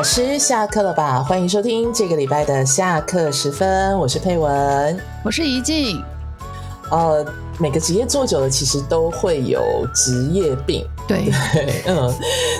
[0.00, 1.22] 老师下课了吧？
[1.22, 6.02] 欢迎收听这个礼拜的下课时分，我是佩文，我是怡静。
[6.90, 7.22] 呃，
[7.58, 10.86] 每个职业做久了，其实都会有职业病。
[11.06, 11.30] 对，
[11.86, 12.10] 嗯，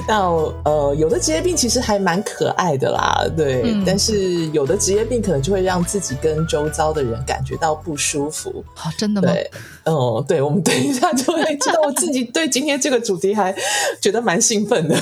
[0.07, 0.21] 那
[0.67, 3.75] 呃，有的职业病其实还蛮可爱的啦，对。
[3.87, 8.63] 但是有的职业病可能就会让自己跟周遭的人感觉到不舒服。
[8.75, 9.33] 好，真的吗？
[9.33, 9.51] 对，
[9.85, 11.81] 嗯，对，我们等一下就会知道。
[11.87, 13.55] 我自己对今天这个主题还
[13.99, 14.95] 觉得蛮兴奋的。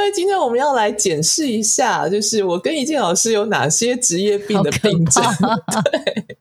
[0.00, 5.22] 因为今天我们要来检视一下，就是我跟一静老师有哪些职业病的病症。
[5.92, 6.36] 对，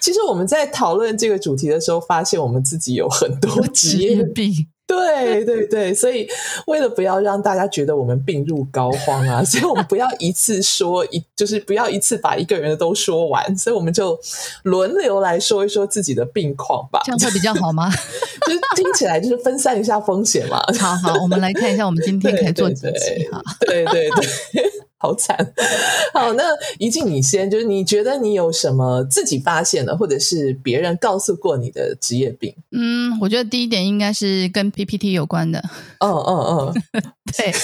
[0.00, 4.68] 其实我们在讨论这个主题的时候，发现我们自己有很多职业病。
[4.88, 6.28] 对对对，所以
[6.66, 14.18] 为了不要让大家觉得我们病入膏肓啊， 所以我们不要一次说一，就是不要一次把一个人的都说完，所以我们就
[14.62, 17.90] 轮流来说一说自己的病况吧，这样会比较好吗？
[18.46, 20.62] 就是听起来就是分散一下风险嘛。
[20.78, 23.42] 好好，我们来看一下，我们今天可以做几集哈？
[23.66, 24.70] 对对对。
[25.06, 25.36] 好惨，
[26.12, 26.42] 好，那
[26.80, 32.52] 一静你先，就是你觉得你有什么自己发现的，或者是别人告诉过你的职业病？
[32.72, 35.62] 嗯，我觉得第一点应该是跟 PPT 有关的。
[36.00, 36.82] 嗯嗯嗯，
[37.36, 37.54] 对，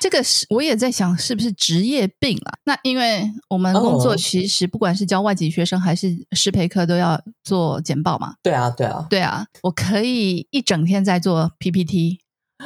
[0.00, 2.56] 这个是我也在想是不是职业病啊？
[2.64, 8.32] 那因为我们工作其实不管是教外籍学生还是师培课都要做简报嘛。
[8.42, 12.20] 对啊，对啊，对啊，我可以一整天在做 PPT，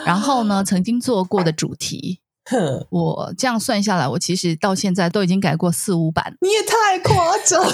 [0.06, 2.20] 然后呢， 曾经做过的主题。
[2.44, 6.36] 哼，我这样算下来，我其实到现在都已经改过四五版。
[6.40, 7.64] 你也太夸张，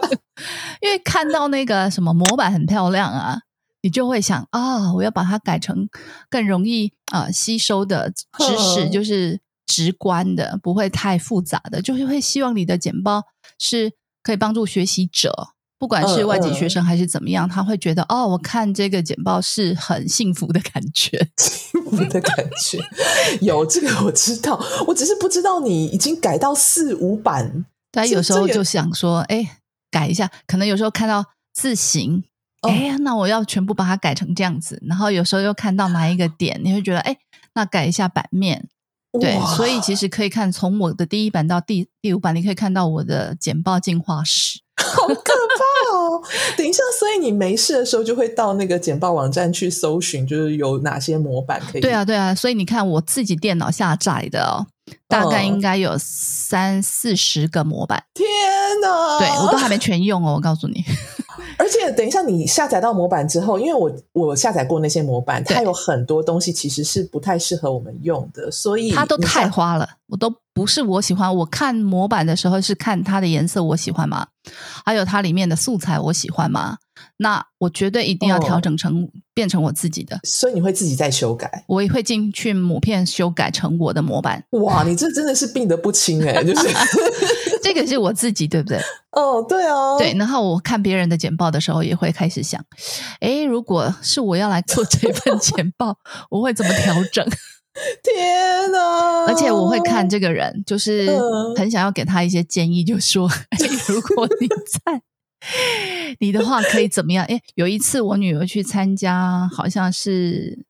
[0.82, 3.40] 因为看到那个什么模板很漂亮啊，
[3.82, 5.88] 你就会想啊，我要把它改成
[6.28, 13.22] 更容易啊吸收的知识，就是直观的，不会太复杂的，就是会希望你的简报
[13.58, 15.54] 是可以帮助学习者。
[15.80, 22.78] 不管是外籍学生还是怎么样，他会觉得哦，我看这个简报是很幸福的感觉， 幸福的感觉。
[23.40, 27.64] 有这个我知道，我只是不知道你已经改到四五版。
[27.92, 29.56] 他有时候就想说，哎，
[29.90, 30.30] 改一下。
[30.46, 31.24] 可能有时候看到
[31.54, 32.24] 字形，
[32.60, 34.78] 哎呀，那我要全部把它改成这样子。
[34.86, 37.16] 然后有时候又看到哪一个点，你会觉得，哎，
[37.54, 38.68] 那改一下版面。
[39.18, 44.60] 对，所以其实可以看从我的第一版到第第五版，你可以看到我的简报进化史。
[44.80, 46.22] 好可怕哦！
[46.56, 51.80] 等一下，所以你没事的时候就会到那个简报网站去搜寻，就是有哪些模板可以。
[51.80, 54.66] 对啊，对啊，所以你看我自己电脑下载的哦，
[55.08, 58.02] 大概应该有三四十个模板。
[58.14, 58.26] 天
[58.82, 59.18] 哪！
[59.18, 60.84] 对我都还没全用哦，我告诉你。
[61.60, 71.36] 而且等一下，你下载到模板之后，因为我我下载过那些模板，它有很多东西其实是不太适合我们用的，所以它都太花了，我都不是我喜欢。
[71.36, 74.26] 我看模板的时候是看它的颜色，我喜欢吗？
[74.86, 76.78] 还有它里面的素材，我喜欢吗？
[77.18, 80.18] 那我绝对一定要调整成变成我自己的。
[80.24, 81.64] 所以你会自己再修改？
[81.66, 84.42] 我也会进去母片修改成我的模板。
[84.50, 86.68] 哇，你这真的是病得不轻哎，就是。
[87.62, 88.80] 这个是我自己，对不对？
[89.12, 90.14] 哦，对哦，对。
[90.14, 92.64] 然后我看别人的简报的时候，也会开始想：
[93.20, 95.98] 哎，如果是我要来做这份简报，
[96.30, 97.24] 我会怎么调整？
[98.02, 99.26] 天哪！
[99.26, 101.08] 而且我会看这个人，就是
[101.56, 103.30] 很想要给他一些建议，就说：
[103.86, 105.00] 如果你在
[106.20, 107.24] 你的话，可以怎么样？
[107.28, 110.66] 哎，有一次我女儿去参加，好像是。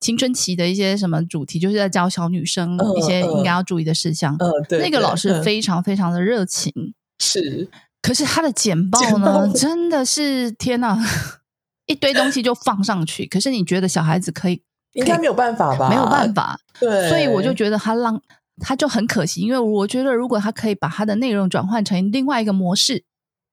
[0.00, 4.36] 青春期的一些什么主题，就是在教小女生一些应该要注意的事项。
[4.38, 6.72] 嗯，对，那个老师非常非常的热情，
[7.18, 7.68] 是。
[8.00, 10.96] 可是他的简报呢，真的是天哪，
[11.86, 13.26] 一堆东西就放上去。
[13.26, 14.62] 可是你觉得小孩子可以？
[14.94, 15.88] 应该没有办法吧？
[15.90, 16.60] 没有办法。
[16.78, 17.08] 对。
[17.08, 18.22] 所以我就觉得他让
[18.60, 23.02] 他就很可惜，因为我觉得如果他可以把他的内容转换成另外一个模式，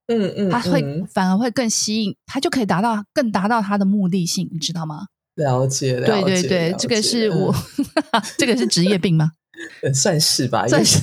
[0.08, 5.08] 嗯嗯，他会反而会更吸引，他就可以达到更达到他的目的性，你知道吗？
[5.36, 7.54] 了解，了解，对对对，这个是我，
[8.38, 9.32] 这个是职业病吗？
[9.94, 11.00] 算是吧，算是。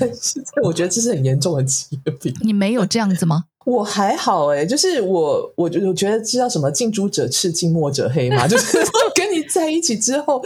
[0.62, 2.34] 我觉得这是很严重的职业病。
[2.42, 3.44] 你没有这样子吗？
[3.64, 8.47] 我还好哎，就是我，我就我觉得知道什么近朱者赤，近墨者黑嘛。
[8.48, 8.77] 就是
[9.15, 10.42] 跟你在一起之后，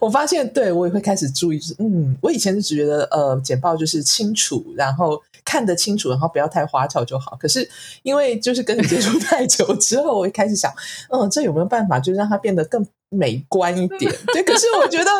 [0.00, 1.58] 我发现，对我也会开始注意。
[1.58, 7.36] 就是嗯，我以前是只觉得呃，简报就是清楚，然后看得清楚，然后不要太花俏就好。
[7.40, 7.68] 可是
[8.02, 10.72] 因为就是跟你接触太久之后，我一开始想，
[11.10, 14.12] 嗯，这有没有办法就让它变得更美观一点？
[14.32, 15.10] 对，可是我觉得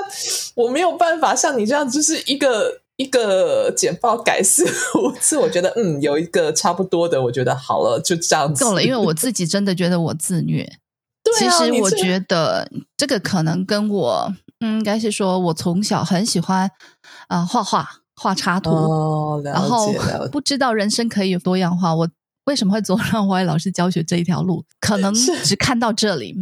[0.54, 2.80] 我没有办法像你这样，就是一个。
[3.00, 4.62] 一个简报改四
[4.98, 8.82] 五次，我觉得嗯，有一个差不多的，我觉得好了，就这样子够了。
[8.82, 10.70] 因为我自己真的觉得我自虐。
[11.24, 14.30] 对其实我觉得这个可能跟我
[14.60, 16.70] 嗯，应该是说我从小很喜欢
[17.28, 17.88] 啊画画
[18.22, 19.90] 画插图，然后
[20.30, 21.94] 不知道人生可以有多样化。
[21.94, 22.06] 我
[22.44, 24.62] 为什么会走上华为老师教学这一条路？
[24.78, 26.36] 可能只看到这里。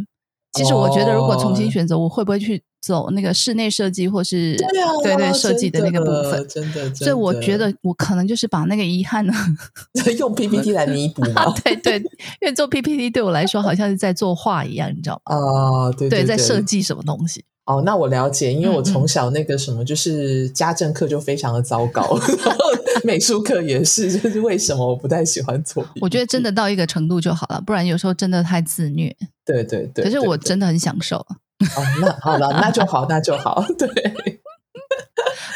[0.51, 9.33] 其实我觉得，如果重新选择，我会不会去走那个室内设计或是对啊，对对设计的那个部分，真的，真的所以我觉得我可能就是把那个遗憾呢，
[10.17, 11.53] 用 PPT 来弥补嘛。
[11.63, 11.97] 对对，
[12.41, 15.35] 因为做 PPT 对我来说好像是在作画一样，你知道吗？
[15.35, 17.45] 啊，对对，在设计什么东西。
[17.69, 22.01] 哦，那我了解，因为我从小那个什么，就是家政课就非常的糟糕，
[22.43, 22.65] 然后
[23.03, 29.15] 美术课也是，就是为什么我不太喜欢做我觉得真的到一个程度就好了，不然有时候真的太自虐。
[29.45, 31.17] 对对对，可是我真的很享受。
[31.17, 34.38] 哦，那好了，那就好，那就好， 对。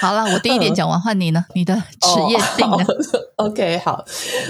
[0.03, 1.45] 好了，我第一点讲完，换你呢？
[1.55, 2.77] 你的职业病呢？
[3.37, 3.45] 哦？
[3.47, 4.03] OK，好，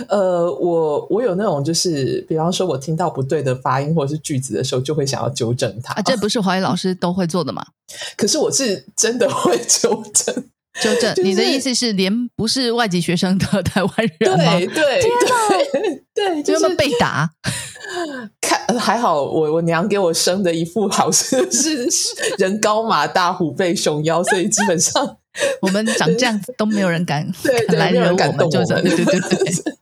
[0.10, 5.94] 呃，我我有那种就是，比方说我听到不对的发音或者是句子的时候，就会想要纠正它。
[5.94, 7.64] 啊，这不是华语老师都会做的吗？
[8.18, 10.34] 可是我是真的会纠正，
[10.82, 14.58] 纠正， 就是你的意思是连不是外籍学生的台湾人吗？
[14.58, 17.30] 对对对对，就就是是被打，
[18.42, 25.18] 看还好我我娘给我生的一副好 是是人高马大虎背熊腰，所以基本上
[25.62, 29.74] 我们长这样子都没有人敢 对来人敢我们，就是对对对对。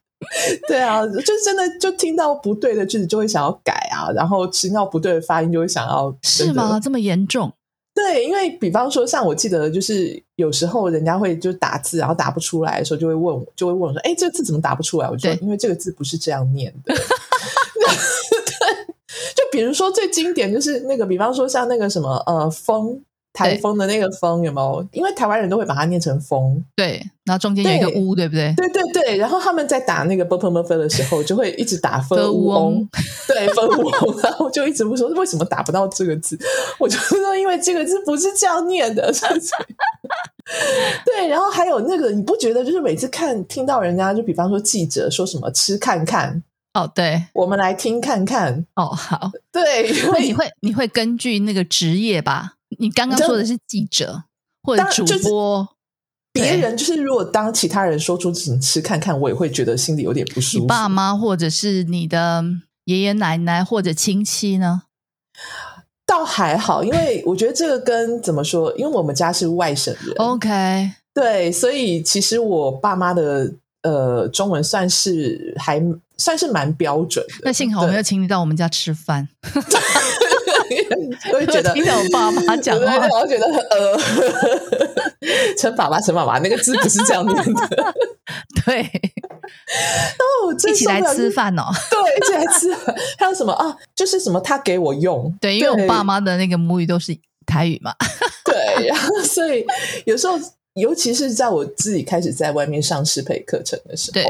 [0.67, 6.79] 对啊，就真的就听到不对的句子就会想要改啊，然后听到不对的发音就会想要是吗？？
[6.81, 7.51] 这么严重？
[7.93, 16.93] 对，因为比方说，像我记得，就是有时候人家会就打字，然后打不出来的时候，就会问我，就会问我说：“哎，这个字怎么打不出来？”我就说：“因为这个字不是这样念的。”
[18.45, 18.93] 对，
[19.35, 23.01] 就比如说最经典就是那个，比方说像那个什么呃风
[23.33, 24.85] 台风的那个风有没有？
[24.91, 28.53] 因为台湾人都会把它念成风，对，然后中间有一个对屋，对不对？
[28.57, 32.85] 对对对，然后他们在打那个 b u r p l e m u r p h 的时候，就会一直打歌 乌翁
[33.27, 36.37] 对 f 乌翁，然后就一直不说为什么打不到这个字，
[36.77, 39.09] 我就说因为这个字不是这样念的，
[41.05, 52.53] 对，然后还有那个，你不觉得就是每次看听到人家就比方说记者说什么吃看看，哦，对，我们来听看看，哦，好，对，因为你会你会根据那个职业吧？
[52.79, 54.23] 你刚刚说的是记者
[54.63, 55.67] 或者主当就是播，
[56.31, 60.63] 别人就是如果当其他人说出什么吃看看，我也会觉得心里有点不舒服。
[60.63, 62.43] 你爸妈或者是你的
[62.85, 64.83] 爷爷奶奶或者亲戚呢？
[66.05, 73.53] 倒还好，因为我觉得这个跟怎么说，因为我们家是外省人，OK，对，所以其实我爸妈的
[73.83, 75.81] 呃中文算是还
[76.17, 77.33] 算是蛮标准的。
[77.43, 79.27] 那幸好我没有对请你到我们家吃饭，
[81.33, 83.97] 我会觉得 听到我爸妈 讲对话，我觉得呃，
[85.57, 87.93] 陈爸爸，陈爸爸，那个字不是这样念的。
[88.65, 91.63] 对，哦，一起来吃饭哦。
[91.89, 92.95] 对，一起来吃饭。
[93.17, 93.75] 还有什么啊？
[93.95, 97.93] 就是什么他给我用，对，因为我爸妈的那个母语都是台语嘛。
[98.45, 99.65] 对，然后所以
[100.05, 100.37] 有时候，
[100.75, 104.29] 尤其是在我自己开始在外面上适配课程的时对候，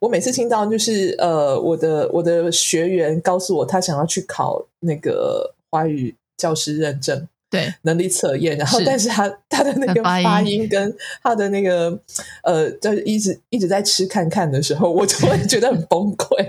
[0.00, 7.28] 我每次听到就是呃，我的我的学员告诉我他想要去考那个华语教师认证。
[7.50, 11.98] 对，能力测验，然后但是他他的那个发音发音跟他的那个
[12.44, 16.46] 呃，就一直一直在吃看看的时候，我就会觉得很崩溃。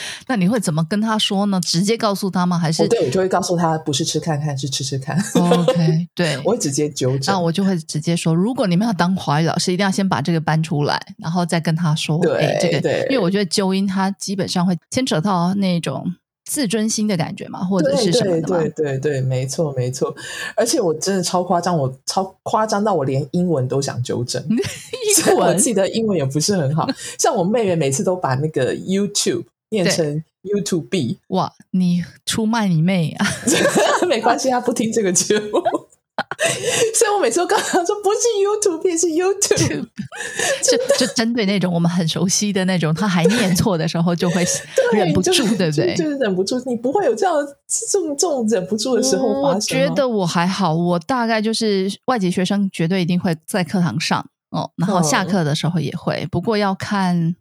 [0.28, 1.60] 那你会怎么跟他说呢？
[1.64, 2.58] 直接告诉他吗？
[2.58, 5.18] 还是我对我就会告诉他，不是吃看看，是吃吃看。
[5.34, 6.08] OK？
[6.14, 7.34] 对，我会直接纠正。
[7.34, 16.14] 那我就会直接说，如果你们要当华语老师，一定要先把这个搬出来，然后再跟他说，对哎，这个对，因为我觉得纠音它基本上会牵扯到那种
[16.44, 18.70] 自尊心的感觉嘛，或者是什么对。
[18.70, 20.14] 对对对，没错没错。
[20.56, 24.42] 而且我真的超夸张，我超夸张到我连英文都想纠正。
[25.14, 26.86] 虽英文我自己的英文也不是很好，
[27.18, 33.26] 像我妹妹每次都把那个 YouTube 念成 YouTube，哇，你出卖你妹啊！
[34.08, 35.62] 没关系，他不听这个节目。
[36.94, 39.86] 所以我每次都跟他说，不是 YouTube，是 YouTube。
[40.98, 44.44] 就就针对那种我们很熟悉的那种，他还念错的时候，就会
[44.92, 45.94] 忍不住，就是对不对？
[45.94, 47.34] 就就是忍不住，你不会有这样
[47.90, 57.36] 这种这种忍不住的时候发生吗我觉得我还好，我大概就是外籍学生绝对一定会在课堂上哦，然后下嗯课的时候也会，不过要看。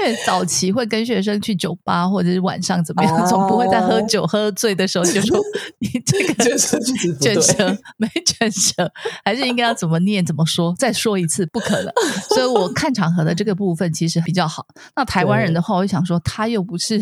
[0.00, 5.38] 因为早期会跟学生去酒吧或者是晚上怎么样，哦总不会在喝酒喝醉的时候就说
[5.78, 8.90] 你这个就是句子不对卷舌没卷舌，
[9.24, 11.92] 还是应该要怎么念怎么说，再说一次，不可能。
[12.34, 14.66] 所以我看场合的这个部分其实比较好。
[14.96, 16.98] 那台湾人的话，我就想说，他又不是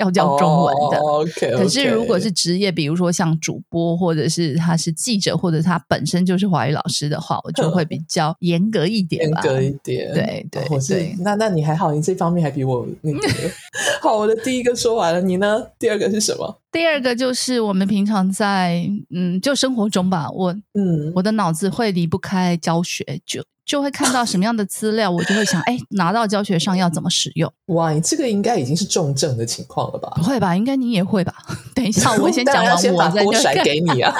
[0.00, 0.98] 要教中文的。
[0.98, 9.40] 哦、OK，可是，如果是职业，比如说像主播，或者是他是记者，或者他本身就是华语老师的话，我就会比较严格一点吧。
[9.44, 13.28] 严格一点，对对哦我是对那那你还好，你这方面还比我那个
[14.02, 14.18] 好。
[14.18, 15.62] 我的第一个说完了，你呢？
[15.78, 16.56] 第二个是什么？
[16.72, 27.52] 第二个就是我们平常在嗯，就生活中吧，我嗯，我的脑子会离不开教学，就就会看到什么样的资料，我就会想，哎，拿到教学上要怎么使用？
[27.66, 30.22] 哇，你这个应该已经是重症的情况了吧不？
[30.22, 30.54] 会吧？
[30.56, 31.34] 应该你也会吧？
[31.74, 34.14] 等一下，我先讲完，先把我再锅甩看给你啊。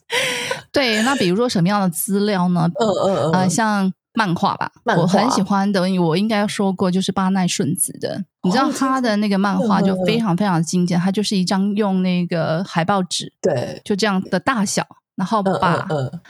[0.72, 2.70] 对，那比如说什么样的资料呢？
[2.80, 8.24] 嗯嗯呃，嗯，像漫画吧，漫我很喜欢的，我应该说过，就是巴奈顺子的。
[8.42, 16.06] 你知道哦他的那个漫画就非常非常精简，他就是一张用那个海报纸对，就这样的大小，然后嗯把、嗯。
[16.06, 16.20] 嗯，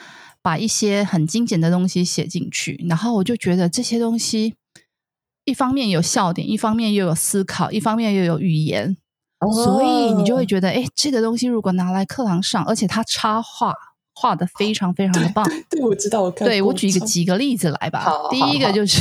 [0.44, 4.56] 把一些很精简的东西写进去，然后我就觉得这些东西
[5.44, 8.96] 一方面有笑点，一方面又有思考，一方面又有语言，
[9.64, 13.72] 所以你就会哦觉得，哎，这个东西如果拿来课堂上，而且它插画
[14.22, 15.44] 画的非常非常的棒。
[15.68, 18.28] 对，我知道，我看对我举一个超几个例子来吧好。
[18.30, 19.00] 第一个就是，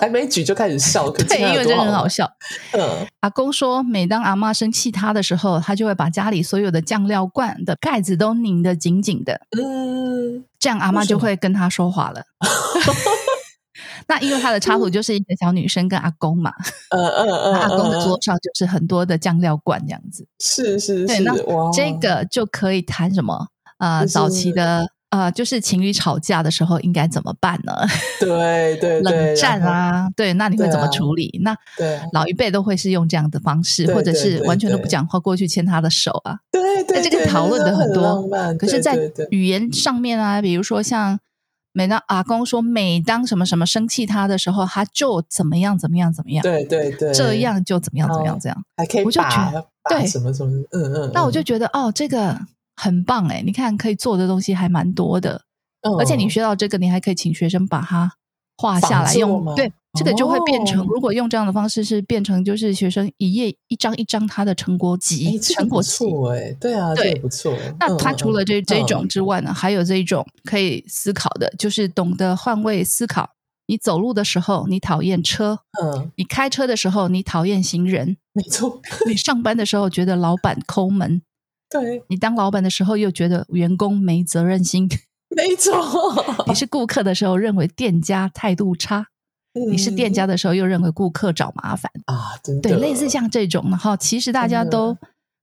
[0.00, 1.92] 还没举就开始笑，可 对，因为真的很。
[1.92, 2.28] 好笑。
[2.72, 12.22] 嗯，阿公说，每当阿妈生气他的时候，他就会把家里所有的酱料罐的盖子都拧得紧紧的，嗯，这样阿妈就会跟他说话了。
[14.06, 16.52] 那因为他的插图就是一个小女生跟阿公嘛，
[16.90, 20.26] 嗯嗯嗯，那阿公的嗯桌上就是很多的酱料罐这样子。
[20.38, 21.34] 是是是对，是，那，
[21.72, 23.48] 这个就可以谈什么？
[23.78, 27.72] 呃，就是早期的呃，就是情侣吵架的时候应该怎么办呢？
[28.20, 31.40] 对对对，冷战，啊，对，那你会怎么处理？
[31.42, 36.38] 那对啊老一辈都会是用这样的方式，或者是完全都不讲话，过去牵他的手啊。
[36.52, 38.98] 对对，这个讨论的很很多可是，在
[39.30, 41.18] 语言上面啊，比如说像
[41.72, 48.64] 每当阿公说，每当什么什么生气他的时候，他就怎么样怎么样怎么样，对对对，这样就怎么样怎么样哦这样。
[48.76, 52.38] 还可以我就觉得对什么什么，嗯嗯，那我就嗯觉得哦，这个
[52.78, 55.42] 很棒哎，你看可以做的东西还蛮多的，
[55.98, 58.12] 而且你嗯学到这个，你还可以请学生把它
[58.56, 60.86] 画下来用，对，这个就会变成，哦。
[60.88, 65.90] 如果用这样的方式是变成就是学生一页一张一张他的成果哎集，成果集。
[65.90, 67.14] 错哎，对啊，对。
[67.16, 67.52] 不错。
[67.80, 68.86] 那他嗯除了这这，嗯。
[68.86, 73.30] 种之外呢，还有这一种可以思考的，就是懂得换位思考。
[73.66, 76.10] 你走路的时候，你讨厌车；嗯，嗯。
[76.16, 81.20] 你开车的时候，你讨厌行人；没错，你上班的时候觉得老板抠门；
[81.70, 84.86] 对，你当老板的时候又觉得员工没责任心；
[85.36, 85.74] 没错。
[86.48, 89.04] 你是顾客的时候认为店家态度差；
[89.70, 91.90] 你是店家的时候又认为顾客找麻烦。
[92.06, 92.32] 啊，
[92.62, 94.96] 对，类似像这种，然后其实大家都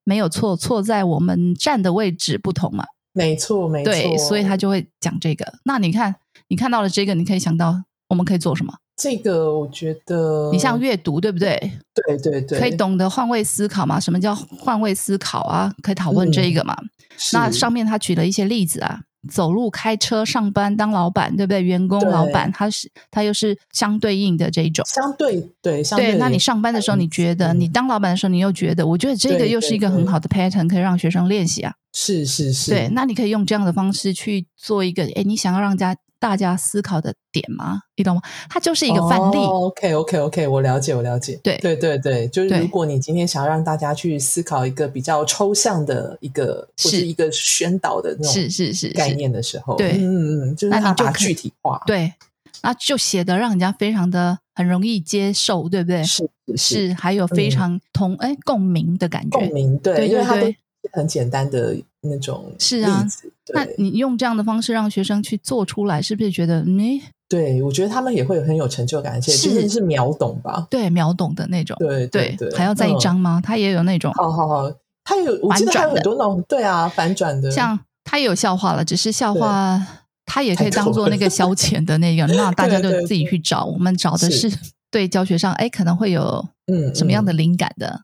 [0.03, 2.86] 没有错，错在我们站的位置不同嘛。
[3.13, 5.53] 没错没错，对，所以他就会讲这个。
[5.63, 6.15] 那你看，
[6.50, 8.74] 你看到了这个，你可以想到我们可以做什么？
[8.97, 11.57] 这个我觉得你像阅读，对不对？
[11.93, 13.99] 对对对，可以懂得换位思考嘛？
[13.99, 15.73] 什么叫换位思考啊？
[15.81, 16.75] 可以讨论这个嘛？
[17.17, 21.61] 是那上面他举了一些例子啊，走路、开车、上班、当老板，对不对？
[21.61, 24.85] 员工、老板，他是他又是相对应的这一种。
[24.85, 28.87] 相对对相对，那你上班的时候，你觉得；嗯你当老板的时候，你又觉得。
[28.87, 31.73] 我觉得这个又是一个很好的 pattern，可以让学生练习啊。
[31.91, 37.81] 是是是，对，那你可以用这样的方式去做一个，哎，你想要让家大家思考的点吗？
[37.95, 38.22] 你懂吗？
[38.50, 39.38] 它就是一个范例。
[39.38, 41.39] OK OK OK，我了解我了解。
[41.43, 52.13] 对对对对，就是如果你今天想要让大家去思考一个比较抽象的一个或是是一个宣导的那种是是是概，念的时候，对嗯嗯嗯，就是把它具体化，，对，
[52.62, 56.03] 那就写的让人家非常的很容易接受，对不对？
[56.03, 59.39] 是是是，还有非嗯常同哎共鸣的感觉。
[59.39, 60.57] 共鸣，对，对因为它都对是
[60.95, 63.05] 很简单的那种是啊
[63.53, 70.65] 那你用这样的方式让学生去做出来，是不是觉得嗯，对，我觉得他们也会很有成就感，而且是真的是秒懂吧？
[70.69, 71.75] 对秒懂的那种？
[71.79, 73.41] 对对对，还要再一嗯张吗？
[73.43, 74.71] 他也有那种好好好，
[75.03, 79.79] 他有我记得还有反转的很多那种对啊反转的，像他也有笑话了，只是笑话
[80.25, 83.65] 他也可以当做那个消遣的那个， 那大家就自己去找。
[83.65, 84.57] 我们找的是是
[84.89, 88.01] 对教学上哎可能会有嗯什么样的嗯灵感的，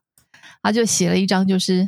[0.62, 1.88] 他就写了一张，就是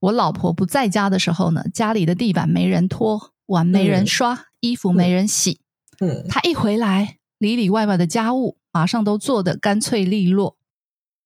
[0.00, 5.60] 我老婆不在家的时候呢，家里的地板没人拖，碗没人嗯刷，衣服没人洗。
[6.00, 10.56] 嗯她一回来，里里外外的家务马上都做得干脆利落。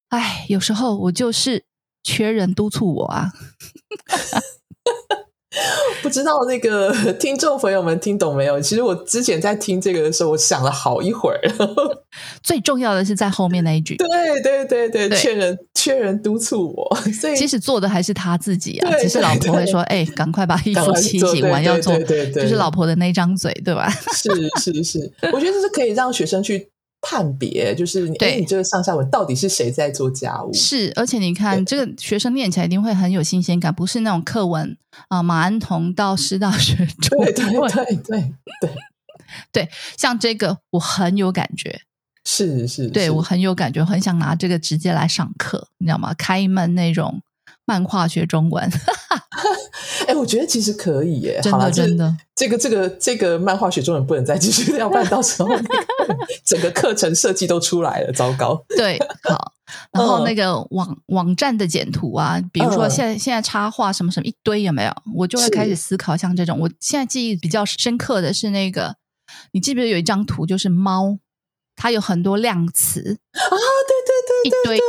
[0.09, 1.65] 哎，有时候我就是
[2.03, 3.33] 缺人督促我啊。
[6.03, 8.61] 不知道那个听众朋友们听懂没有？
[8.61, 11.41] 其实我之前在听这个的时候，我想了好一会儿。
[12.43, 14.09] 最重要的是在后面那一句，对
[14.43, 23.91] 对对对，对缺人缺人督促我，所以其实做的还是他自己啊，对只是老婆会对说：“哎，赶快把衣服洗洗完，要做。”对对对就是老婆的那张嘴，对吧？
[24.15, 24.31] 是
[24.61, 26.69] 是是，我觉得这是可以让学生去
[27.01, 30.53] 判别，就是哎，你这个上下文到底是谁在做家务？
[30.53, 34.77] 是，而且你看，这个学生念起来一定会很有新鲜感，不是那种课文
[35.09, 37.73] 啊、马安彤到师大学中对对文。
[37.73, 38.33] 对对
[39.53, 41.83] 对，像这个我很有感觉，
[42.25, 42.89] 是是，是。
[42.89, 46.13] 对我很有感觉，很想拿这个直接来上课，你知道吗？
[46.15, 47.23] 开门那种
[47.71, 48.69] 漫画学中文，
[50.09, 55.49] 哎，我觉得其实可以耶，真好啦这的真的这个这个这个漫画学中文不能再继续，要不然到时候
[56.45, 58.65] 整个课程设计都出来了，糟糕。
[58.77, 59.53] 对，好。
[59.93, 64.93] 然后那个网网站的简图啊，比如说现在现在插画什么什么一堆有没有？
[65.15, 66.59] 我就会开始思考像这种。
[66.59, 68.97] 我现在记忆比较深刻的是那个，
[69.53, 71.19] 你记不记得有一张图就是猫，
[71.81, 73.01] 它有很多量词。
[73.01, 73.57] 啊，
[73.89, 74.81] 对对对，一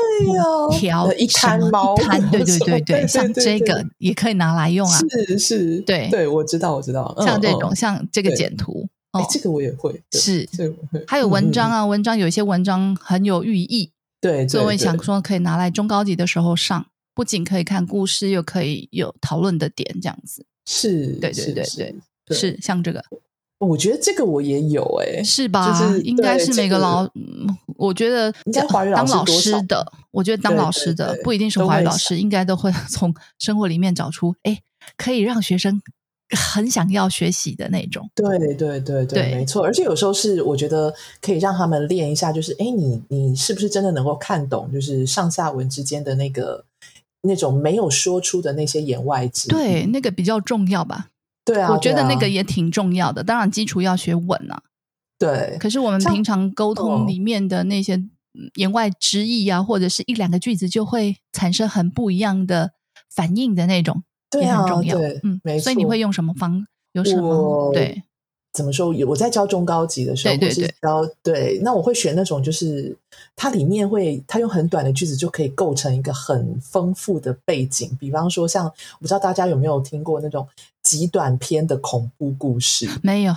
[0.71, 6.09] 堆条一滩猫，一滩，对对对对，像这个也可以拿来用啊，是是，对。
[6.11, 8.89] 对，我知道我知道，像这种像这个简图。
[9.13, 11.01] 哦，这个我也会，是，这个会。
[11.07, 20.45] 还有文章啊，文章有一些文章很有寓意，对，所以想说可以拿来中高级的时候上，不仅可以看故事，又可以有讨论的点，这样子。
[20.65, 21.95] 是，对对对。
[22.25, 23.03] 对，是像这个，
[23.67, 25.95] 我觉得这个我也有，哎，是吧？
[26.03, 27.07] 应该是每个老，
[27.77, 34.59] 我觉得应该华语当老师的，我觉得当老师的不一定是华语老师，应该都会 从生活里面找出，哎，
[34.97, 35.81] 可以让学生。
[36.33, 39.65] 很想要学习的那种，对对对对，没错。
[39.65, 46.63] 而且有时候是我觉得可以让他们练一下，就是哎，你你是不是真的能够看懂，就是上下文之间的那个
[47.23, 49.51] 那种没有说出的那些言外之意？
[49.51, 51.07] 对，那个比较重要吧？
[51.43, 53.23] 对啊，我觉得那个也挺重要的。
[53.23, 54.61] 当然，基础要学稳啊。
[55.17, 55.57] 对。
[55.59, 58.01] 可是我们平常沟通里面的那些
[58.55, 62.71] 言外之意啊，或者是一两个句子，就会产生很不一样的
[63.13, 64.03] 反应的那种。
[64.29, 65.63] 对啊，对，嗯，没错。
[65.63, 66.65] 所以你会用什么方？
[66.93, 67.71] 有什么？
[67.73, 68.03] 对，
[68.53, 68.93] 怎么说？
[69.07, 72.95] 我在教中高级的时候，或是教对，那我会选那种，就是
[73.35, 77.95] 它里面会，它用很短的句子就可以构成一个很丰富的背景。
[77.99, 80.47] 比方说，像我不知道大家有没有听过那种
[80.83, 82.89] 极短篇的恐怖故事？
[83.01, 83.33] 没有。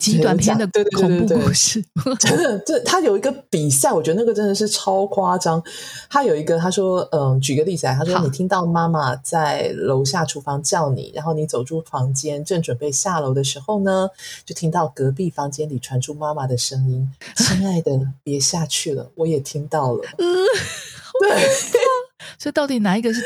[0.00, 0.66] 极短篇的
[0.96, 1.84] 恐怖故事，
[2.18, 5.62] 真的，这他有一个比赛，我觉得那个真的是超夸张。
[6.08, 14.08] 他有一个，他说，嗯，举个例子来，他说，你听到妈妈在楼下厨房叫你，然后你走出房间，正准备下楼的时候呢，
[14.46, 17.92] 就听到隔壁房间里传出妈妈的声音：“亲爱的，
[18.24, 20.02] 别下去了，我也听到了。
[20.16, 21.48] ”对，
[22.38, 23.20] 所以到底哪一个是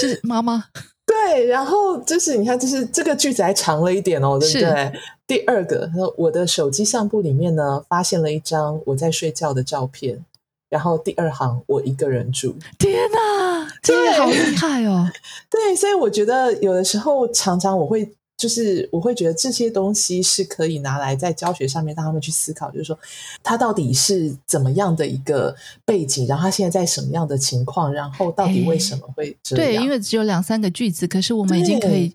[0.00, 0.64] 是妈妈？
[1.06, 4.92] 对，然后就是你看，就是这个句子还长了一点哦，对不对？
[5.26, 10.24] 第二个，他说我的手机相簿里面呢，发现了一张我在睡觉的照片。
[10.68, 12.56] 然后第二行，我一个人住。
[12.78, 15.10] 天哪，这个好厉害哦！
[15.48, 18.12] 对，所以我觉得有的时候常常我会。
[18.36, 22.98] 就是我会觉得这些东西是可以拿来在教学上面让他们去思考，就是说
[23.42, 29.66] 他到底是怎么样的一个背景，然后他现在在什么样的情况，然后到底为什么会这样？
[29.66, 32.12] 对，因为只有两三个句子，可是我们已经可以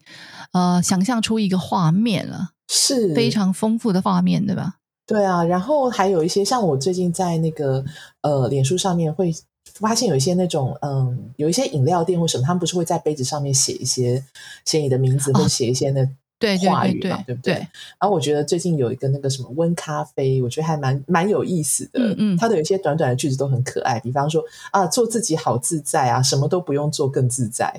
[0.54, 4.76] 呃想象出一个画面了，是非常丰富的画面，对吧？
[5.08, 7.84] 对啊，然后还有一些像我最近在那个
[8.22, 9.34] 呃脸书上面会
[9.80, 14.24] 发现有一些那种嗯，有一些饮料店或什么，他们不是会在杯子上面写一些
[14.66, 16.08] 写你的名字，或写一些那。
[16.42, 17.54] 对话语嘛，对不对？
[17.54, 17.70] 然
[18.00, 22.00] 后我觉得最近有一个那个什么温咖啡，我觉得还蛮蛮有意思的。
[22.00, 27.72] 嗯嗯，它的有一些短短的句子都很可爱，比方说啊，做自己好自在啊，什么都不用做更自在，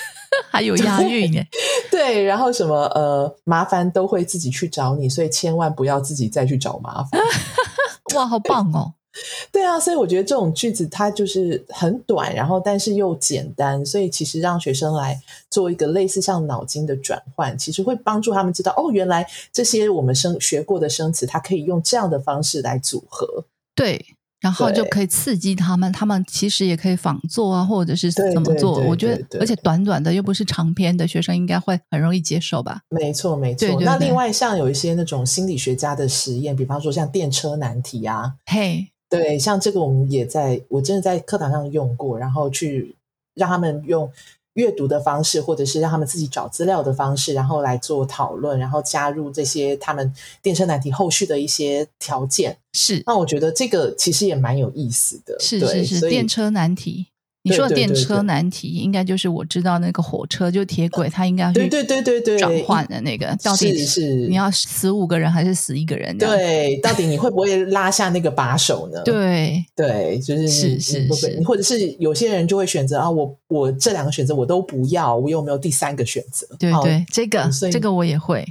[0.50, 1.46] 还有押韵耶。
[1.90, 7.20] 对， 然后什么呃，麻烦都会自己去找你，所以千万不要自己再去找麻烦。
[8.16, 8.94] 哇，好棒哦！
[9.50, 23.44] 对啊，所以我觉得这种句子它就是很短，然后但是又简单，所以其实让学生来做一个类似像脑筋的转换，其实会帮助他们知道哦，原来这些我们生学过的生词，它可以用这样的方式来组合。
[23.74, 24.04] 对，
[24.40, 28.80] 然后就可以刺激他们，他们其实也可以仿做啊，或者是怎么做。
[28.80, 32.80] 我觉得，而且短短的又不是长篇的，学生应该会很容易接受吧？
[32.90, 33.80] 没错，没错。
[33.80, 38.88] 那另外像有一些那种心理学家的实验，比方说像电车难题啊，嘿。
[39.18, 42.94] 对，像这个我们也在，我真的在课堂上用过，然后去
[43.34, 44.10] 让他们用
[44.54, 52.56] 阅读的方式，或者是让他们自己找资料的方式，然后来做讨论，然后加入这些他们电车难题后续的一些条件。
[52.72, 55.36] 是，那我觉得这个其实也蛮有意思的。
[55.40, 57.06] 是是是，电车难题。
[57.46, 66.18] 你说的电车难题，应该就是我知道那个火车，就铁轨，它应该对对对对对转换的那个，到底是你要死五个人还是死一个人？
[66.18, 69.00] 对，到底你会不会拉下那个把手呢？
[69.04, 76.46] 对对，就是是是是，或者是有些人就会选择啊，我我这两个选择我都不要，我有没有第三个选择？
[76.58, 78.44] 对对，这个这个我也会。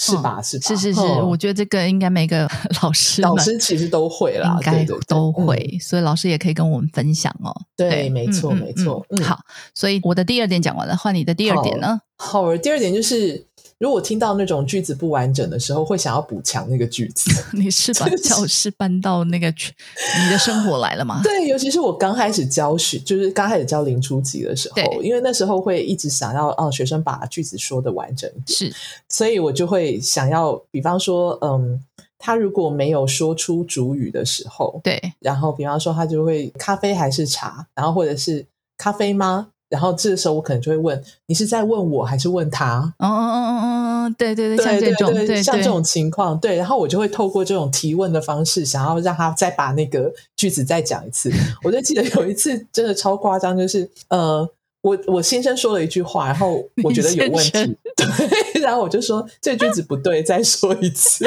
[0.00, 0.40] 是吧？
[0.40, 2.48] 是是是是，我觉得这个应该每个
[2.82, 7.54] 老师老师其实都会啦，应该都会，所以老师也可以跟我们分享哦。
[7.76, 9.04] 对，没错没错。
[9.22, 9.38] 好，
[9.74, 12.00] 所以我的第二点讲完了，换你的第二点呢？
[12.16, 13.46] 好，第二点就是。
[13.80, 17.30] 如果听到那种句子不完整的时候，会想要补强那个句子。
[17.56, 21.22] 你是把教室搬到那个你的生活来了吗？
[21.24, 28.76] 对，尤其是我刚开始教学，就是刚开始教零初级的时候，因为那时候会一直想要让学生把句子说的完整一点，是，
[29.08, 31.82] 所以我就会想要，比方说，嗯。
[32.22, 38.44] 他如果没有说出主语的时候，对，然后比方说他就会咖啡还是茶，然后或者是
[38.76, 39.48] 咖啡吗？
[39.70, 42.92] 然后这时候我可能就会问你是在问我还是问他？
[42.98, 51.30] 嗯嗯嗯嗯嗯，对对对，像这种，对像这种情况，对，然后我就会透过这种提问的方式，想要让他再把那个句子再讲一次。
[51.62, 54.50] 我就记得有一次真的超夸张，就是呃，
[54.82, 57.52] 我我先生说了一句话，然后 我觉得有问题，
[57.94, 61.24] 对， 然后我就说这句子不对，再说一次。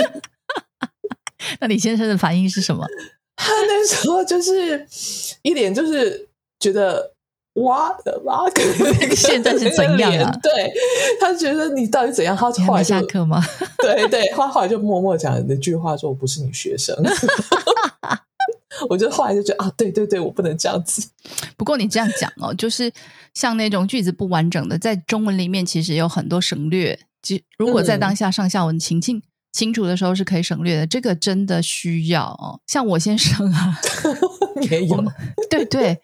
[1.61, 2.85] 那李先生的反应是什么？
[3.37, 4.85] 他那时候就是
[5.43, 6.27] 一脸就是
[6.59, 7.12] 觉得。
[7.55, 8.49] 哇的妈！
[9.15, 10.35] 现在是怎样啊？
[10.41, 10.73] 对
[11.19, 12.35] 他觉得你到底怎样？
[12.35, 13.41] 他后来下课吗？
[13.77, 16.95] 对对，他后来就默默讲一句话，说我不是你学生。
[18.89, 21.07] 我就后来就觉得啊，对对对，我不能这样子。
[21.55, 22.91] 不过你这样讲哦，就是
[23.35, 26.99] 像那种句子不完整的，在中文里面其实有很多省略。
[27.21, 29.21] 即如果在当下上下文情境
[29.53, 30.85] 清楚的时候，是可以省略的。
[30.87, 32.59] 这个真的需要哦。
[32.67, 33.79] 像我先生啊，
[34.69, 35.01] 也有
[35.49, 36.01] 对对。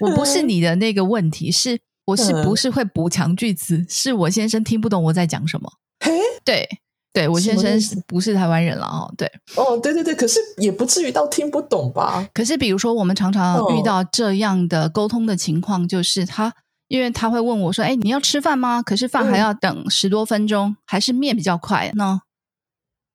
[0.00, 3.86] 我不是你的那个问题，是我是不是会补强句子？
[3.88, 5.70] 是我先生听不懂我在讲什么？
[6.00, 6.12] 嘿，
[6.44, 6.66] 对，
[7.12, 12.26] 对我先生不是台湾人了哦，对，哦，对对对，可是也不至于到听不懂吧？
[12.32, 16.52] 可是比如说，我们常常遇到这样的沟通的情况，就是他，
[16.88, 18.82] 因为他会问我说：“哎，你要吃饭吗？
[18.82, 22.22] 可是饭还要等十多分钟，还是面比较快呢？”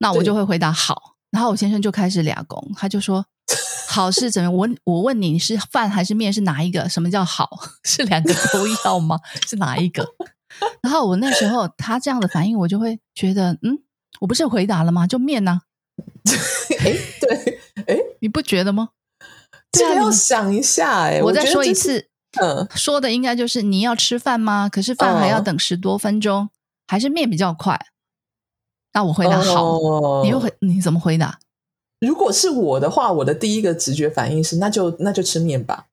[0.03, 3.25] 那我就会回答好，然后我先生就开始俩工，他就说。
[3.89, 4.49] 好是怎么？
[4.49, 6.33] 我我问你是饭还是面？
[6.33, 6.89] 是哪一个？
[6.89, 7.47] 什么叫好？
[7.85, 9.19] 是两个都要吗？
[9.47, 10.03] 是哪一个？
[10.81, 13.77] 然后我那时候他这样的反应，我就会觉得，嗯，
[14.21, 15.05] 我不是回答了吗？
[15.05, 15.61] 就面呢？
[16.79, 18.89] 哎，对，哎，你不觉得吗？
[19.71, 22.07] 这个要想一下，哎，我再说一次，
[22.41, 24.67] 嗯，说的应该就是你要吃饭吗？
[24.67, 26.49] 可是饭还要等十多分钟，
[26.87, 27.79] 还是面比较快？
[28.93, 29.79] 那我回答好，
[30.23, 31.39] 你又回你怎么回答？
[31.99, 35.85] 如果是我的话，我的第一个直觉反应是，那就那就吃面吧。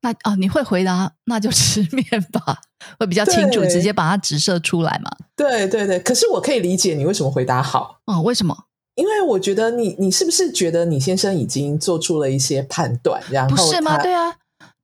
[0.00, 2.60] 那哦，你会回答那就吃面吧，
[2.98, 5.10] 会比较清楚，直接把它直射出来嘛？
[5.36, 5.98] 对对对。
[6.00, 8.22] 可是我可以理解你为什么回答好哦？
[8.22, 8.56] 为什么？
[8.94, 13.96] 因为我觉得你你是不是觉得你先生已经做出了一些判断，然后不是吗？
[14.02, 14.36] 对啊，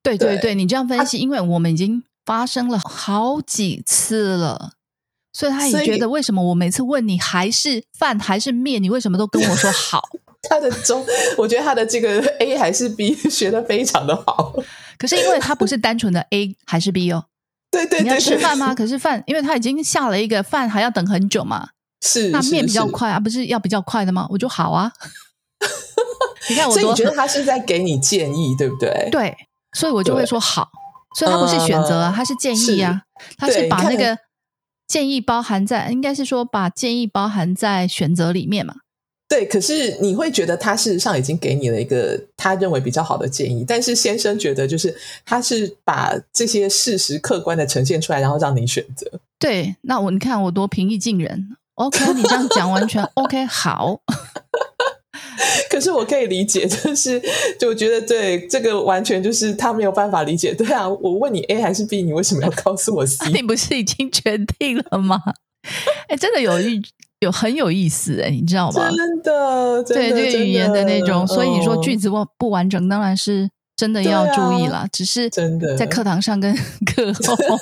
[0.02, 4.72] 对对对，你这样分析，因为我们已经发生了好几次了，
[5.34, 10.00] 所以他也觉得为什么我每次问你还是饭还是面，你为什么都跟我说好？
[10.48, 11.04] 他的中，
[11.36, 14.54] 我觉得他的这个 A 还是 B 学的非常的好。
[14.96, 17.26] 可是因为他不是单纯的 A 还是 B 哦。
[17.72, 18.72] 对对对，你要吃饭吗？
[18.72, 21.70] 可是饭，因为他已经下了一个饭，还要等很久嘛。
[22.00, 24.28] 是，那面比较快啊，不是要比较快的吗？
[24.30, 24.92] 我就好啊。
[26.48, 29.08] 你看，我所以你觉得他是在给你建议，对不对？
[29.10, 29.34] 对，
[29.72, 30.68] 所以我就会说好。
[31.16, 33.02] 所以他不是选择啊，他是建议啊，
[33.38, 34.16] 他是把那个
[34.86, 38.76] 建议包含在，应该是说把建议包含在选择里面嘛。
[39.26, 44.94] 对，可是你会觉得他事实上已经给你了一个他认为比较好的建议，但是先生觉得就是
[45.24, 49.10] 他是把这些事实客观的呈现出来，然后让你选择。
[49.38, 54.00] 对，那我你看我多平易近人，OK，你这样讲完全 OK，好。
[55.70, 57.20] 可是我可以理解，就是
[57.58, 60.54] 就觉得对这个完全就是他没有办法理解。
[60.54, 63.28] 对啊，我问你 A 还是 B，你为什么要告诉我 C？
[63.32, 65.20] 你不是已经决定了吗？
[66.08, 66.82] 哎，真的有一。
[67.20, 68.90] 有很有意思哎，你知道吗？
[68.90, 74.86] 真的，对这个语言的那种，所以你说句子不不完整，当然是真的要注意了。
[74.92, 77.58] 只是真的在课堂上跟课后，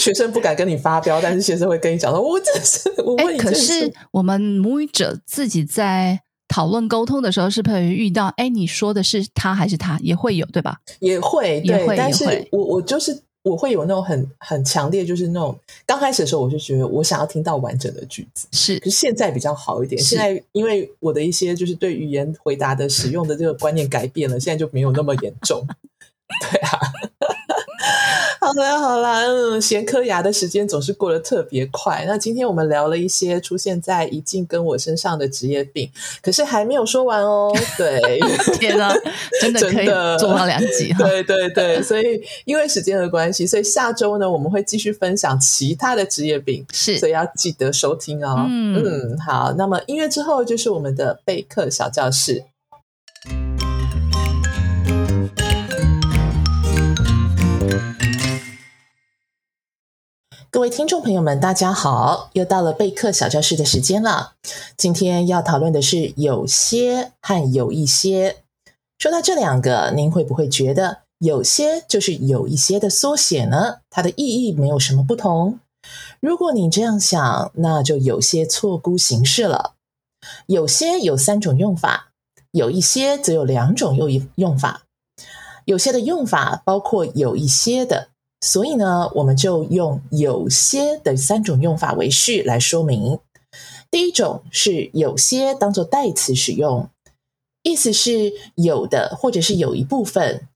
[0.00, 6.18] 学生不敢跟你发飙，但是学生会跟你讲说：“我这是我问你。”可是我们母语者自己在
[6.54, 8.28] 讨论沟通的时候，是不是遇到？
[8.36, 9.98] 哎，你说的是他还是他？
[10.00, 10.78] 也会有对吧？
[11.00, 13.20] 也会，也会，但是我我就是。
[13.44, 18.78] 我会有那种很很强烈，就是那种刚开始的时候，我就觉得我想要听到完整的句子，是。
[18.78, 25.62] 可是现在比较好一点，现在因为我的一些就是对语言回答的使用的这个观念改变了，现在就没有那么严重。
[26.40, 26.78] 对啊。
[28.44, 32.04] 好啦好啦，嗯，闲磕牙的时间总是过得特别快。
[32.06, 37.50] 那今天我们聊了一些出现在一静跟我身上的职业病，可是还没有说完哦。
[37.78, 38.20] 对，
[38.58, 38.94] 天哪，
[39.40, 39.86] 真的可以
[40.18, 40.92] 做到两集。
[40.98, 48.44] 对对对，所以因为时间的关系，所以下周呢我们会继续分享其他的职业病，是，所以要记得收听哦。
[48.46, 52.44] 嗯，好，那么音乐之后就是我们的备课小教室。
[60.54, 62.30] 各位听众朋友们，大家好！
[62.34, 64.34] 又到了备课小教室的时间了。
[64.76, 68.36] 今天要讨论的是有些和有一些。
[68.96, 73.78] 说到这两个，您会不会觉得有些就是有一些的缩写呢？
[73.90, 75.58] 它的意义没有什么不同。
[76.20, 79.72] 如果你这样想，那就有些错估形式了。
[80.46, 82.12] 有些有三种用法，
[82.52, 84.82] 有一些则有两种用用法。
[85.64, 88.10] 有些的用法包括有一些的，
[88.44, 93.18] 所以呢，我们就用有些的三种用法为序来说明。
[93.90, 96.90] 第一种是有些当做代词使用，
[97.62, 100.46] 意思是有的或者是有一部分，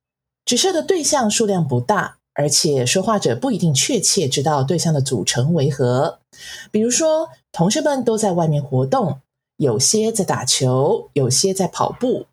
[0.45, 6.19] 指涉的对象数量不大，而且说话者不一定确切知道对象的组成为何。
[6.71, 9.23] 比如说，同学们都在外面活动，
[9.57, 12.27] 有些在打球，有些在跑步。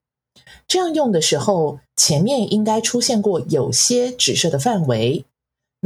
[0.67, 5.23] 这样用的时候，前面应该出现过有些指涉的范围。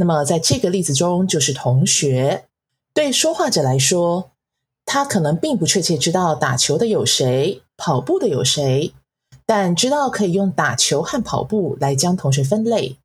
[0.00, 2.46] 那么在这个例子中，就是同学
[2.94, 4.30] 对说话者来说。
[4.86, 8.92] 他可能并不确切知道打球的有谁，跑步的有谁，
[9.46, 12.96] 但知道可以用打球和跑步来将同学分类。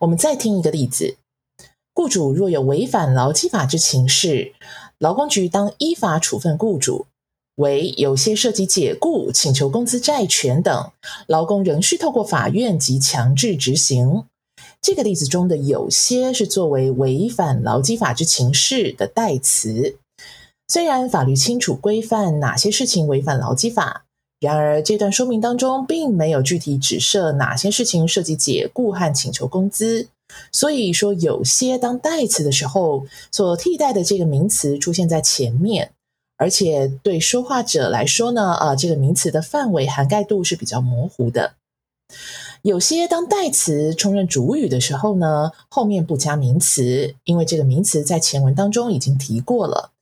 [0.00, 1.16] 我们再听一个例子：
[1.94, 4.54] 雇主若有违反劳基法之情事，
[4.98, 7.06] 劳工局当依法处分雇主；
[7.56, 10.90] 为有些涉及解雇、请求工资债权等，
[11.28, 14.24] 劳工仍需透过法院及强制执行。
[14.86, 19.96] 这个例子中的“有些”是作为违反劳基法之情事的代词。
[20.68, 24.04] 虽然法律清楚规范哪些事情违反劳基法，
[24.38, 30.06] 然而这段说明当中并没有具体指涉哪些事情涉及解雇和请求工资。
[30.52, 35.90] 所以说，有些当代词的时候，所替代的这个名词出现在前面，
[36.36, 41.54] 而且对说话者来说呢，啊，这个名词的范围涵盖度是比较模糊的。
[42.66, 49.92] 有些当代词充任主语的时候呢，后面不加名词，因为这个名词在前文当中已经提过了。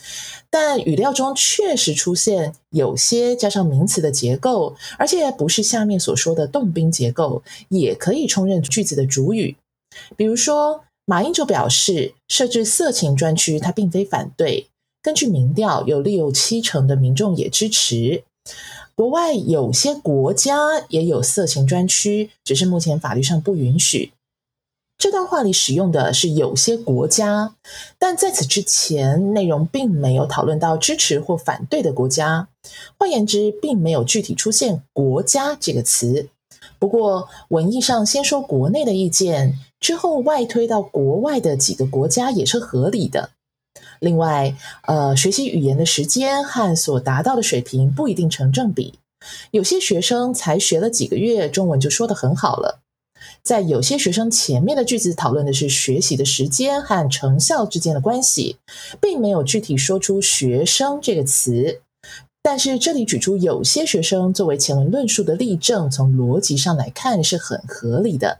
[0.48, 9.58] 但语料中确实出现有些加上名词的结构，而且不是下面所说的动宾结构，也可以充任句子的主语。
[10.16, 14.68] 比如说，马英九表示设置色情专区，他并非反对。
[15.02, 18.24] 根据民调，有六七成的民众也支持。
[18.96, 20.56] 国外有些国家
[20.88, 24.12] 也有色情专区，只是目前法律上不允许。
[24.96, 27.56] 这段话里使用的是有些国家，
[27.98, 32.48] 但在此之前内容并没有讨论到支持或反对的国家。
[32.96, 36.28] 换言之，并没有具体出现“国家”这个词。
[36.78, 43.30] 不过文艺上先说国内的意见，之后外推到国外的几个国家也是合理的。
[44.04, 44.54] 另外，
[44.86, 48.98] 呃，学习语言的时间和所达到的水平不一定成正比。
[49.52, 52.80] 有些学生才学了几个月，中文就说得很好了。
[53.42, 58.56] 在有些学生前面的句子讨论的是学习的时间和成效之间的关系，
[59.00, 61.80] 并没有具体说出“学生”这个词。
[62.42, 68.38] 但是这里举出有些学生作为前文论述的例证，从逻辑上来看是很合理的。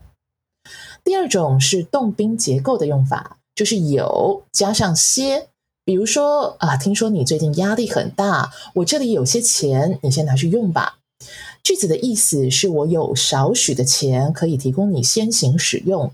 [1.03, 5.47] 第二种是动宾结构的用法，就是有加上些。
[5.85, 10.97] 比如说啊，听说你最近压力很大，我这里有些钱，你先拿去用吧。
[11.61, 16.11] 句子的意思是我有少许的钱可以提供你先行使用。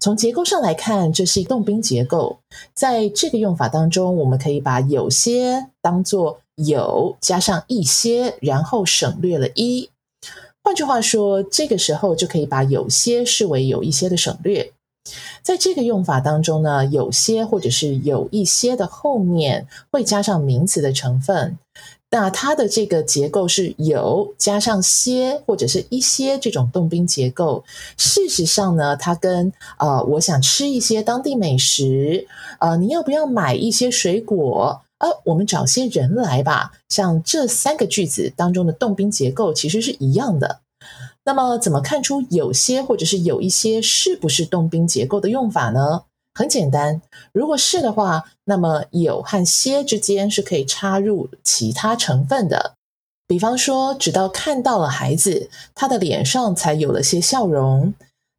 [0.00, 2.40] 从结构上来看，这是动宾结构。
[2.74, 9.88] 在这个用法当中，我们可以把有些当做有加上一些，然后省略了一。
[10.64, 14.72] 换句话说，这个时候就可以把有些视为有一些的省略。
[15.42, 21.58] 在这个用法当中呢，有些或者是有一些的后面会加上名词的成分，
[22.10, 27.62] 那它的这个结构是有加上些或者是一些这种动宾结构。
[27.98, 32.26] 事实上呢，它跟呃我想吃一些当地美食，
[32.58, 34.80] 呃你要不要买一些水果？
[34.98, 36.72] 呃我们找些人来吧。
[36.88, 40.60] 像这三个句子当中的动宾结构其实是一样的。
[41.24, 46.04] 那么，怎么看出有些或者是有一些是不是动宾结构的用法呢？
[46.34, 47.00] 很简单，
[47.32, 52.74] 如果是的话，那么有和些之间是可以插入其他成分的。
[53.26, 57.94] 比方说，直到看到了孩子，他的脸上才有了些笑容。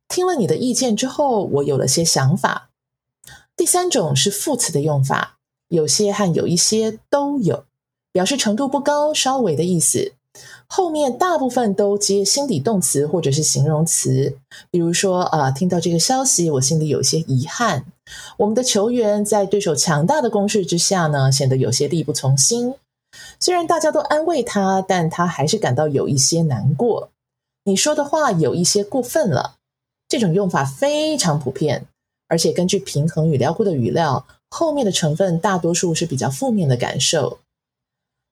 [0.07, 2.69] 听了你的意见之后，我有了些想法。
[3.55, 5.37] 第三种是副词的用法，
[5.69, 7.63] 有些和有一些都有，
[8.11, 10.14] 表示程度不高、稍微的意思。
[10.67, 14.37] 后面大部分都接心理动词或者是形容词，
[14.71, 17.85] 比如说啊，听到这个消息，我心里有些遗憾。
[18.37, 22.73] 我们的球员在对手强大的攻势之下呢，显得有些力不从心。
[23.39, 27.09] 虽然大家都安慰他，但他还是感到有一些难过。
[27.63, 29.55] 你说的话有一些过分了。
[30.07, 31.87] 这种用法非常普遍，
[32.27, 37.39] 而且根据平衡语料库的语料，后面的成分大多数是比较负面的感受。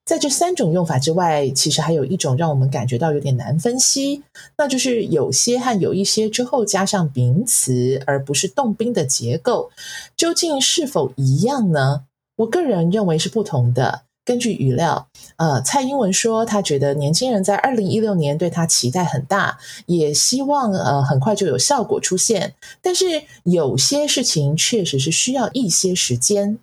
[0.05, 4.21] 在这三种用法之外，其实还有一种让我们感觉到有点难分析，
[4.57, 9.71] 那就是有些和有一些之后加上名词，而不是动宾的结构，
[10.17, 12.03] 究竟是否一样呢？
[12.35, 22.55] 我个人认为是不同的，根据语料，呃，蔡英文说，他觉得年轻人在二零一六年对他期待很大，也希望呃很快就有效果出现。
[22.81, 26.59] 但是有些事情确实是需要一些时间。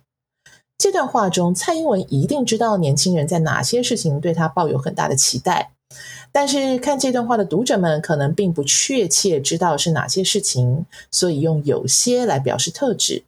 [0.81, 5.73] 这段话中，蔡英文一定知道年轻人在哪些事情对他抱有很大的期待，
[6.31, 13.23] 但是看这段话的读者们可能并不确切知道是哪些事情，所以用有些来表示特指。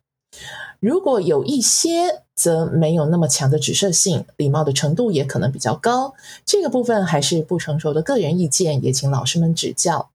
[0.79, 6.15] 如果有一些，则没有那么强的指涉性，礼貌的程度也可能比较高。
[6.43, 10.09] 这个部分还是不成熟的个人意见，也请老师们指教。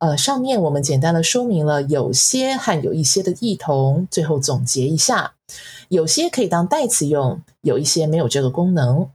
[0.00, 5.34] 呃，上面我们简单的说明了有些和有一些的异同，最后总结一下：
[5.90, 9.10] 有些可以当代词用，有一些没有这个功能。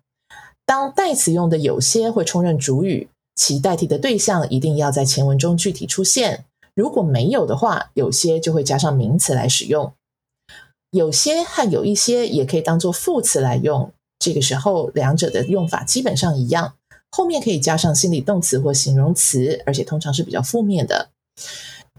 [0.63, 6.45] 当代词用的有些会充任主语，其代替的对象一定要在前文中具体出现。
[6.75, 9.91] 如果没有的话，有些就会加上名词来使用。
[10.91, 16.75] 有些和有一些也可以当做副词来用，这个时候两者的用法基本上一样，
[17.15, 21.07] 后面可以加上心理动词或形容词，而且通常是比较负面的。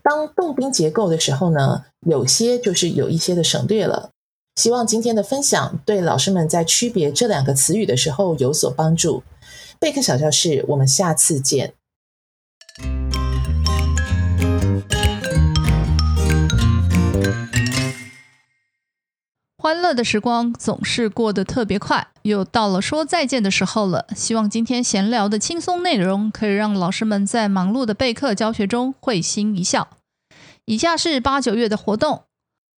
[0.02, 4.11] 当动宾结构的时候呢，有些就是有一些的省略了。
[4.57, 9.22] 希望今天的分享对老师们在区别这两个词语的时候有所帮助。
[9.81, 11.72] 贝克小教室，我们下次见。
[19.59, 24.07] 欢乐的时光总是过得特别快，又到了说再见的时候了。
[24.14, 29.88] 希望今天闲聊的轻松内容可以让老师们在忙碌的备课教学中会心一笑。
[30.66, 32.25] 以下是八九月的活动：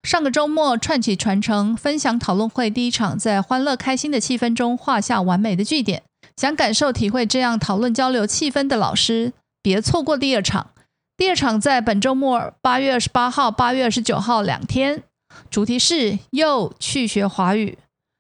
[0.04, 6.04] 上个周末串起传承分享讨论会第一场，在欢乐开心的气氛中画下完美的句点。
[6.36, 10.70] 想感受体会这样讨论交流气氛的老师，别错过第二场。
[11.18, 15.04] 第二场在本周末八月二十八号、八月二十九号两天。
[15.50, 17.78] 主题是又去学华语，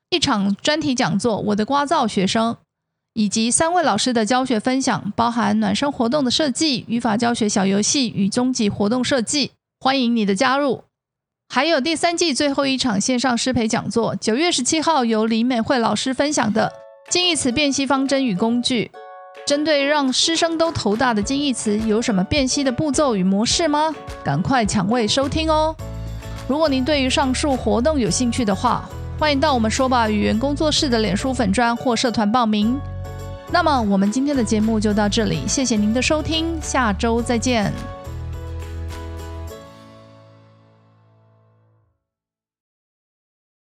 [0.09, 2.57] 一场专题讲座，我的瓜噪学生，
[3.13, 10.83] 以及三位老师的教学分享，包含暖身活动的设计、语法教学小游戏与终极活动设计，欢迎你的加入。
[11.49, 16.73] 还有第三季最后一场线上师培讲座，九月十七号由李美惠老师分享的
[17.09, 18.91] 近义词辨析方针与工具，
[19.45, 23.95] 针对让师生都头大的近义词，有什么辨析的步骤与模式吗？
[24.25, 25.73] 赶快抢位收听哦！
[26.47, 28.87] 如果您对于上述活动有兴趣的话，
[29.19, 32.79] 欢迎到我们说吧语言工作室的脸书粉专或社团报名。
[33.51, 37.96] 那么，我们今天的节目就到这里，谢谢您的收听，下周再见。